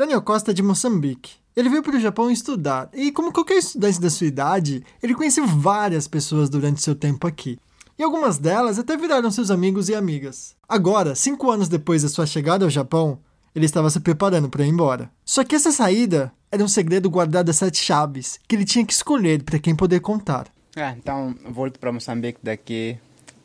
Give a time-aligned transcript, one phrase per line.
[0.00, 1.32] Daniel Costa é de Moçambique.
[1.54, 5.46] Ele veio para o Japão estudar e, como qualquer estudante da sua idade, ele conheceu
[5.46, 7.58] várias pessoas durante seu tempo aqui.
[7.98, 10.56] E algumas delas até viraram seus amigos e amigas.
[10.66, 13.18] Agora, cinco anos depois da sua chegada ao Japão,
[13.54, 15.10] ele estava se preparando para ir embora.
[15.22, 18.94] Só que essa saída era um segredo guardado a sete chaves que ele tinha que
[18.94, 20.46] escolher para quem poder contar.
[20.76, 22.96] Ah, então, volto para Moçambique daqui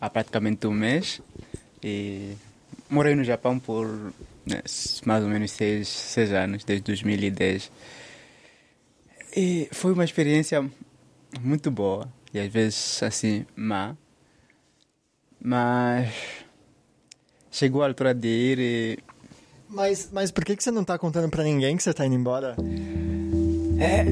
[0.00, 1.20] a praticamente um mês
[1.80, 2.32] e
[2.90, 4.12] morei no Japão por
[5.06, 7.70] mais ou menos seis, seis anos, desde 2010.
[9.36, 10.68] E foi uma experiência
[11.40, 13.96] muito boa e às vezes assim má.
[15.42, 16.12] Mas
[17.50, 18.98] chegou a altura de ir e.
[19.68, 22.16] Mas, mas por que, que você não está contando para ninguém que você está indo
[22.16, 22.56] embora?
[23.78, 24.04] É,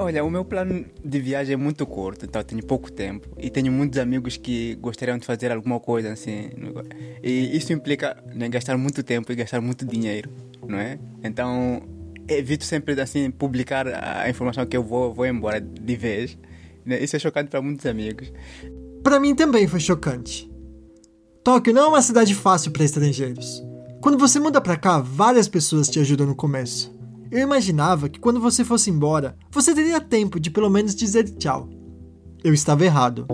[0.00, 3.70] olha, o meu plano de viagem é muito curto, então tenho pouco tempo e tenho
[3.70, 6.50] muitos amigos que gostariam de fazer alguma coisa assim.
[7.22, 10.30] E isso implica né, gastar muito tempo e gastar muito dinheiro,
[10.66, 10.98] não é?
[11.22, 11.82] Então
[12.26, 16.38] evito sempre assim publicar a informação que eu vou, vou embora de vez.
[16.84, 17.02] Né?
[17.02, 18.32] Isso é chocante para muitos amigos.
[19.02, 20.50] Para mim também foi chocante.
[21.44, 23.62] Tóquio não é uma cidade fácil para estrangeiros.
[24.00, 26.99] Quando você muda para cá, várias pessoas te ajudam no começo.
[27.30, 31.68] Eu imaginava que quando você fosse embora, você teria tempo de pelo menos dizer tchau.
[32.42, 33.26] Eu estava errado.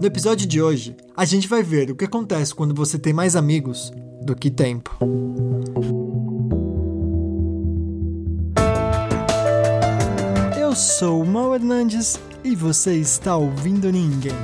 [0.00, 3.36] No episódio de hoje, a gente vai ver o que acontece quando você tem mais
[3.36, 4.96] amigos do que tempo.
[10.76, 14.36] sou o Mal Hernandes e você está ouvindo Ninguém.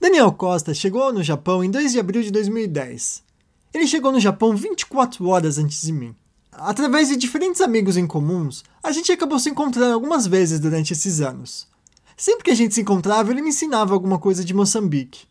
[0.00, 3.24] Daniel Costa chegou no Japão em 2 de abril de 2010.
[3.72, 6.14] Ele chegou no Japão 24 horas antes de mim.
[6.52, 11.20] Através de diferentes amigos em comuns, a gente acabou se encontrando algumas vezes durante esses
[11.20, 11.66] anos.
[12.14, 15.24] Sempre que a gente se encontrava, ele me ensinava alguma coisa de Moçambique.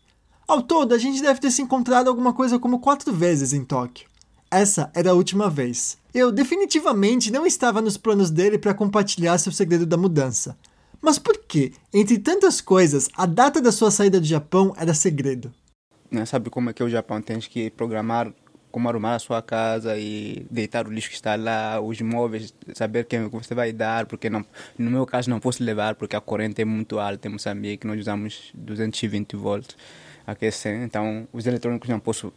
[0.48, 4.08] Ao todo, a gente deve ter se encontrado alguma coisa como quatro vezes em Tóquio.
[4.50, 5.96] Essa era a última vez.
[6.12, 10.58] Eu definitivamente não estava nos planos dele para compartilhar seu segredo da mudança.
[11.00, 15.52] Mas por que, entre tantas coisas, a data da sua saída do Japão era segredo?
[16.10, 17.22] Não sabe como é que é o Japão?
[17.22, 18.30] Tens que programar
[18.72, 23.04] como arrumar a sua casa e deitar o lixo que está lá, os móveis, saber
[23.04, 24.44] quem você vai dar, porque não,
[24.78, 28.00] no meu caso não posso levar porque a corrente é muito alta em Moçambique, nós
[28.00, 29.76] usamos 220 volts
[30.26, 32.32] aquecer, então os eletrônicos não posso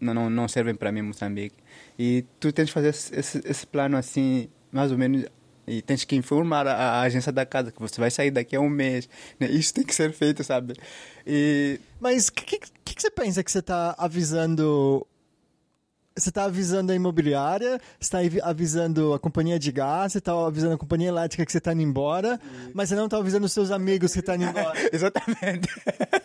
[0.00, 1.56] não, não, não servem para mim em Moçambique.
[1.98, 5.26] E tu tens que fazer esse, esse plano assim, mais ou menos
[5.66, 8.60] e tens que informar a, a, agência da casa que você vai sair daqui a
[8.60, 9.08] um mês.
[9.38, 9.48] Né?
[9.50, 10.74] Isso tem que ser feito, sabe?
[11.26, 11.80] E...
[12.00, 15.04] Mas o que, que, que, você pensa que você está avisando?
[16.16, 20.74] Você está avisando a imobiliária, você está avisando a companhia de gás, você está avisando
[20.74, 22.40] a companhia elétrica que você está indo embora,
[22.72, 24.78] mas você não está avisando os seus amigos que estão tá indo embora.
[24.90, 25.68] Exatamente.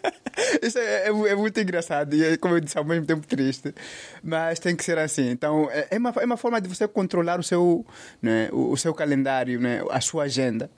[0.64, 3.76] Isso é, é, é, muito engraçado e, é, como eu disse, ao mesmo tempo triste.
[4.24, 5.30] Mas tem que ser assim.
[5.30, 7.86] Então, é, é, uma, é uma forma de você controlar o seu,
[8.22, 10.70] né, o, o seu calendário, né, a sua agenda.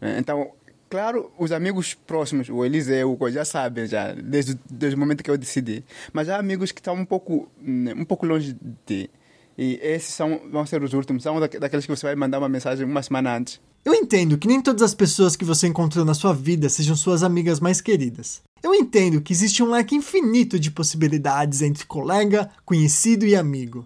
[0.00, 0.16] Né?
[0.18, 0.50] Então,
[0.94, 5.30] claro, os amigos próximos, o Eliseu, o já sabem, já, desde, desde o momento que
[5.30, 5.82] eu decidi.
[6.12, 8.56] Mas há amigos que estão um pouco, né, um pouco longe
[8.86, 9.10] de.
[9.58, 11.24] E esses são, vão ser os últimos.
[11.24, 13.60] São daqueles que você vai mandar uma mensagem uma semana antes.
[13.84, 17.24] Eu entendo que nem todas as pessoas que você encontrou na sua vida sejam suas
[17.24, 18.40] amigas mais queridas.
[18.62, 23.84] Eu entendo que existe um leque infinito de possibilidades entre colega, conhecido e amigo.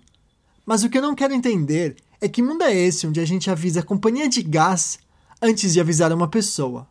[0.66, 3.50] Mas o que eu não quero entender é que mundo é esse onde a gente
[3.50, 4.98] avisa a companhia de gás
[5.40, 6.86] antes de avisar uma pessoa.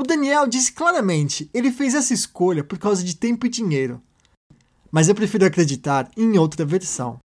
[0.00, 4.00] O Daniel disse claramente, ele fez essa escolha por causa de tempo e dinheiro.
[4.90, 7.18] Mas eu prefiro acreditar em outra versão.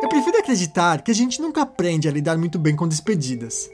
[0.00, 3.68] Eu prefiro acreditar que a gente nunca aprende a lidar muito bem com despedidas.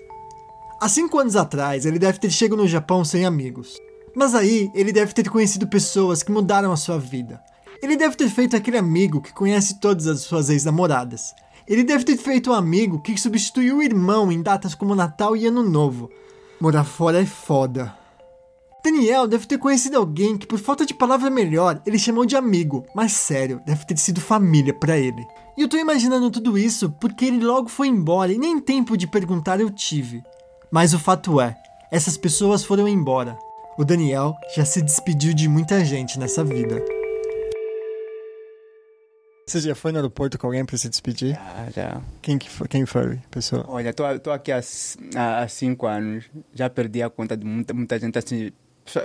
[0.81, 3.77] Há cinco anos atrás, ele deve ter chegado no Japão sem amigos.
[4.17, 7.43] Mas aí, ele deve ter conhecido pessoas que mudaram a sua vida.
[7.83, 11.35] Ele deve ter feito aquele amigo que conhece todas as suas ex-namoradas.
[11.67, 15.47] Ele deve ter feito um amigo que substituiu o irmão em datas como Natal e
[15.47, 16.11] Ano Novo.
[16.61, 17.95] Morar fora é foda.
[18.85, 22.85] Daniel deve ter conhecido alguém que, por falta de palavra melhor, ele chamou de amigo,
[22.95, 25.27] mas sério, deve ter sido família para ele.
[25.57, 29.07] E eu tô imaginando tudo isso porque ele logo foi embora e nem tempo de
[29.07, 30.23] perguntar eu tive.
[30.71, 31.57] Mas o fato é,
[31.91, 33.39] essas pessoas foram embora.
[33.79, 36.85] O Daniel já se despediu de muita gente nessa vida.
[39.47, 41.35] Você já foi no aeroporto com alguém para se despedir?
[41.35, 42.03] Já, já.
[42.23, 43.65] Quem, que foi, quem foi a pessoa?
[43.69, 44.61] Olha, tô, tô aqui há,
[45.17, 46.25] há cinco anos.
[46.53, 48.51] Já perdi a conta de muita, muita gente assim.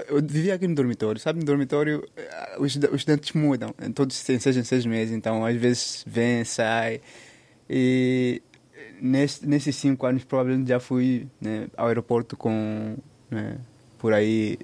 [0.08, 1.40] Eu vivia aqui no dormitório, sabe?
[1.40, 6.04] No dormitório eh, os, os estudantes mudam, todos seis em seis meses, então às vezes
[6.06, 7.02] vem, sai.
[7.70, 8.42] E
[9.02, 12.98] nesse, nesses cinco anos, provavelmente já fui né, ao aeroporto com,
[13.30, 13.58] né,
[13.98, 14.58] por aí,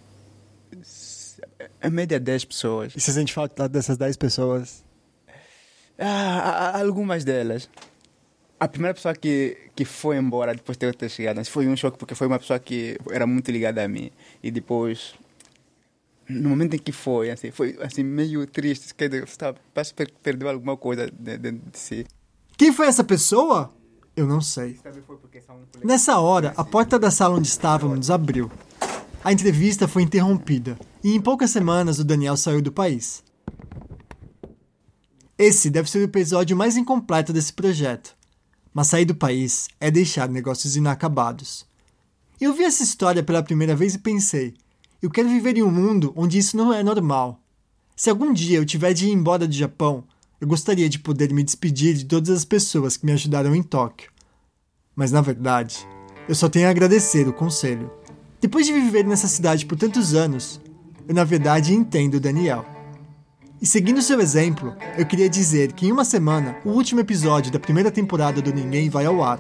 [1.82, 2.94] Em média 10 pessoas.
[2.96, 4.85] E você sente falta dessas 10 pessoas?
[5.98, 7.70] Ah, algumas delas.
[8.60, 11.98] A primeira pessoa que, que foi embora depois de eu ter chegado foi um choque,
[11.98, 14.12] porque foi uma pessoa que era muito ligada a mim.
[14.42, 15.14] E depois,
[16.28, 18.94] no momento em que foi, assim, foi assim, meio triste.
[18.94, 19.38] Que você
[19.74, 22.08] parece que perdeu alguma coisa dentro de, de si.
[22.58, 23.74] Quem foi essa pessoa?
[24.16, 24.80] Eu não sei.
[25.84, 28.50] Nessa hora, a porta da sala onde estávamos abriu.
[29.22, 33.24] A entrevista foi interrompida e em poucas semanas o Daniel saiu do país.
[35.38, 38.16] Esse deve ser o episódio mais incompleto desse projeto.
[38.74, 41.66] Mas sair do país é deixar negócios inacabados.
[42.40, 44.54] Eu vi essa história pela primeira vez e pensei:
[45.02, 47.42] eu quero viver em um mundo onde isso não é normal.
[47.98, 50.06] Se algum dia eu tiver de ir embora do Japão,
[50.40, 54.12] eu gostaria de poder me despedir de todas as pessoas que me ajudaram em Tóquio.
[54.96, 55.86] Mas na verdade,
[56.30, 57.92] eu só tenho a agradecer o conselho.
[58.40, 60.62] Depois de viver nessa cidade por tantos anos,
[61.08, 62.75] eu na verdade entendo o Daniel.
[63.62, 67.60] E seguindo seu exemplo, eu queria dizer que em uma semana, o último episódio da
[67.60, 69.40] primeira temporada do Ninguém vai ao ar.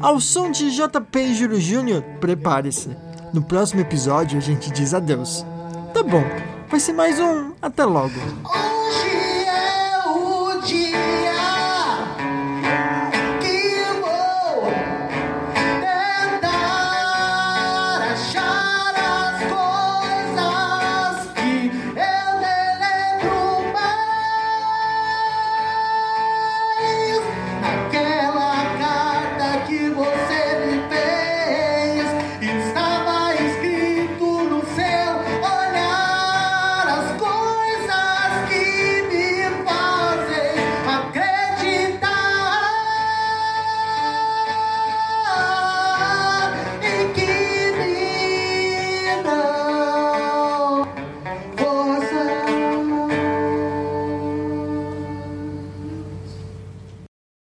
[0.00, 2.90] Ao som de JP Júlio Júnior, prepare-se.
[3.32, 5.44] No próximo episódio a gente diz adeus.
[5.94, 6.22] Tá bom,
[6.68, 8.14] vai ser mais um até logo.